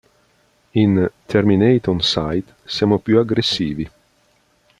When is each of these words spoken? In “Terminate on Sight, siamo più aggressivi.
In 0.71 1.11
“Terminate 1.27 1.87
on 1.87 2.01
Sight, 2.01 2.55
siamo 2.65 2.97
più 2.97 3.19
aggressivi. 3.19 3.87